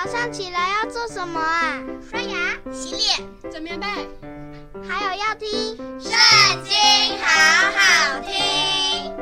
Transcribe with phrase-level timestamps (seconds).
[0.00, 1.82] 早上起来要做什么啊？
[2.08, 3.86] 刷牙、洗脸、整棉被，
[4.88, 5.48] 还有要听
[6.00, 6.12] 《圣
[6.62, 6.76] 经》，
[7.20, 9.12] 好好听。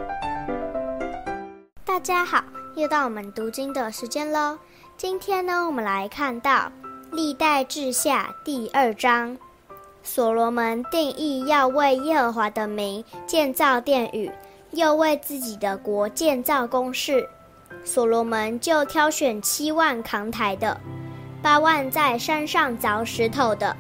[1.83, 2.45] 大家好，
[2.75, 4.59] 又到我们读经的时间喽。
[4.99, 6.53] 今天呢，我们来看到
[7.11, 9.35] 《历代志下》第二章。
[10.03, 14.31] 所罗门定义要为耶和华的名建造殿宇，
[14.72, 17.27] 又为自己的国建造宫室。
[17.84, 20.79] 所罗门就挑选七万扛台的，
[21.41, 23.77] 八万在山上凿石头的，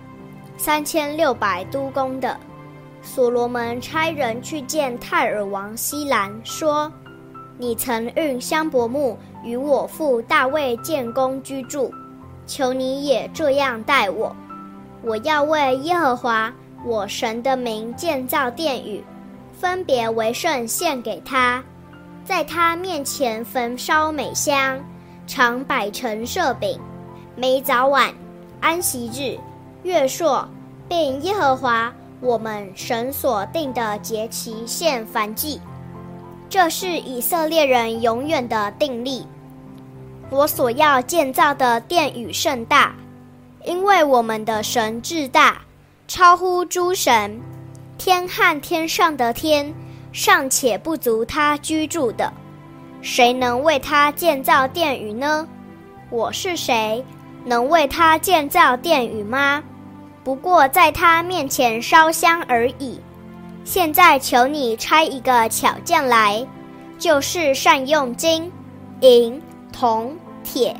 [0.56, 2.36] 三千六百督工的。
[3.02, 6.92] 所罗门差人去见泰尔王西兰，说
[7.58, 11.92] ：“你曾运香柏木与我父大卫建宫居住，
[12.46, 14.34] 求你也这样待我。”
[15.02, 16.52] 我要为耶和华
[16.84, 19.04] 我神的名建造殿宇，
[19.52, 21.62] 分别为圣献给他，
[22.26, 24.80] 在他面前焚烧美香，
[25.28, 26.80] 常摆陈设饼，
[27.36, 28.12] 每早晚、
[28.60, 29.38] 安息日、
[29.84, 30.48] 月朔，
[30.88, 35.60] 并耶和华我们神所定的节期献燔祭。
[36.50, 39.24] 这是以色列人永远的定例。
[40.28, 42.92] 我所要建造的殿宇甚大。
[43.64, 45.60] 因为我们的神至大，
[46.06, 47.40] 超乎诸神，
[47.98, 49.72] 天和天上的天
[50.16, 52.32] 尚且不足他居住的，
[53.02, 55.46] 谁能为他建造殿宇呢？
[56.08, 57.04] 我是谁，
[57.44, 59.62] 能为他建造殿宇吗？
[60.24, 62.98] 不过在他面前烧香而已。
[63.62, 66.46] 现在求你差一个巧匠来，
[66.98, 68.50] 就是善用金、
[69.02, 69.38] 银、
[69.70, 70.74] 铜、铁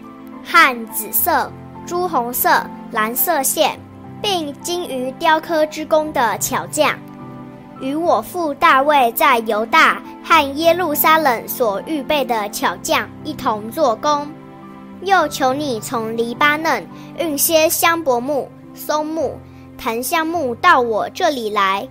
[0.47, 1.53] 和紫色、
[1.85, 2.67] 朱红色。
[2.91, 3.79] 蓝色线，
[4.23, 6.99] 并精于雕刻之工的巧匠，
[7.81, 14.27] 与我父大卫在犹大和耶路撒冷所预备的巧匠一同做工。
[15.03, 16.87] 又求你从黎巴嫩
[17.19, 19.39] 运些香柏木、松木、
[19.77, 21.87] 檀香木到我这里来，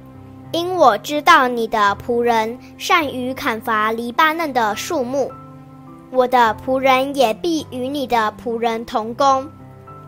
[0.52, 5.32] 因我知道你的仆人善于砍伐黎巴嫩的树木，
[6.12, 9.48] 我的仆人也必与你的仆人同工，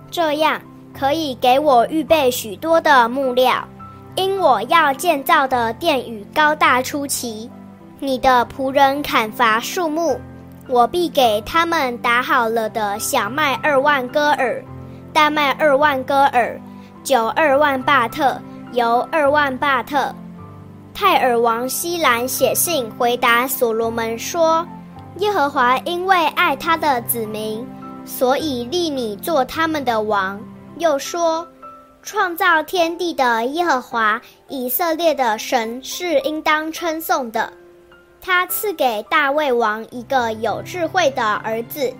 [0.09, 0.61] 这样。
[0.99, 3.63] 可以给我预备许多的木料，
[4.17, 7.47] 因我要建造的殿宇高大出奇。
[8.00, 10.17] 你的仆人砍伐树木，
[10.67, 14.63] 我必给他们打好了的小麦二万戈尔，
[15.13, 16.59] 大麦二万戈尔，
[17.03, 18.41] 酒二万巴特，
[18.73, 20.13] 油二万巴特。
[20.95, 24.67] 泰尔王希兰写信回答所罗门说
[25.17, 27.63] ：“耶和华因为爱他的子民，
[28.03, 30.39] 所以立你做他们的王。”
[30.79, 31.47] 又说
[32.07, 37.51] ：“创造天地的耶和华以色列的神是应当称颂的。
[38.22, 41.94] 他赐给大卫王一个有智慧的儿子，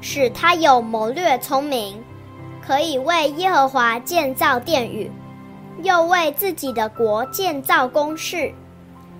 [0.00, 2.02] 使他有谋略聪明，
[2.60, 5.08] 可以为耶和华建造殿宇，
[5.84, 8.52] 又为自己的国建造宫室。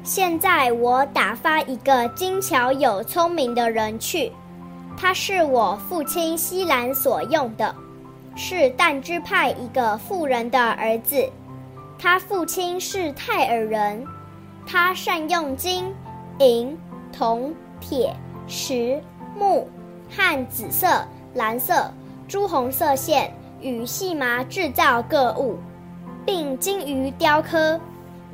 [0.03, 4.33] 现在我打发一个精巧有聪明的人去，
[4.97, 7.73] 他是我父亲希兰所用的。”
[8.41, 11.28] 是但支派一个妇人的儿子，
[11.99, 14.06] 他父亲是泰尔人，
[14.65, 15.93] 他善用金、
[16.38, 16.78] 银、
[17.12, 18.15] 铜、铁、
[18.47, 19.03] 石、
[19.37, 19.69] 木
[20.09, 21.04] 和紫色、
[21.34, 21.93] 蓝色、
[22.28, 25.59] 朱红色线与细麻制造各物，
[26.25, 27.78] 并精于雕刻，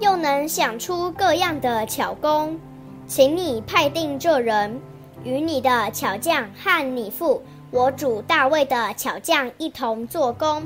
[0.01, 2.61] 又能想出各样的巧工，
[3.07, 4.79] 请你派定这人，
[5.25, 7.43] 与你的巧匠和你父。
[7.75, 10.63] 我主大卫的巧匠一同做工。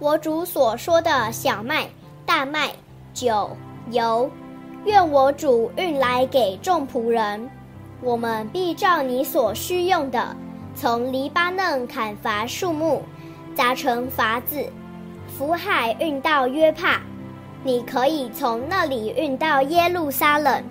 [0.00, 1.86] 我主所说的小麦、
[2.26, 2.72] 大麦、
[3.14, 3.56] 酒、
[3.92, 4.28] 油，
[4.84, 7.48] 愿我主运来给众仆人。
[8.00, 10.34] 我们必照你所需用的，
[10.74, 13.00] 从黎巴嫩砍伐树木，
[13.54, 14.68] 扎成筏子，
[15.28, 17.00] 浮海运到约帕。
[17.62, 20.64] 你可以从那里运到耶路撒冷。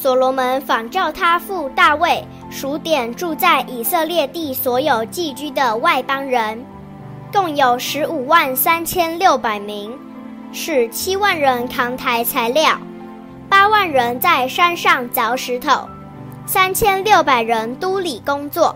[0.00, 6.64] 所罗门仿照他父大卫数点住在以色列地所有寄居的外邦人，
[7.30, 9.92] 共有十五万三千六百名，
[10.54, 12.78] 使七万人扛抬材料，
[13.46, 15.86] 八万人在山上凿石头，
[16.46, 18.74] 三千六百人督理工作。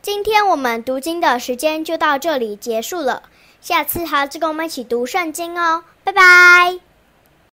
[0.00, 3.24] 今天我们读经的时间就到这里结束了，
[3.60, 6.87] 下次还要跟我们一起读圣经哦，拜拜。